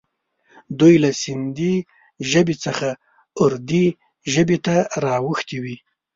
[0.79, 1.75] دوی له سیندي
[2.31, 2.89] ژبې څخه
[3.41, 3.87] اردي
[4.33, 5.77] ژبې ته را اوښتي وي.